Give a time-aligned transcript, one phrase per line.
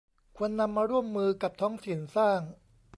[0.37, 2.39] ควรนำมาร่วมมือกับท้องถิ่นสร้าง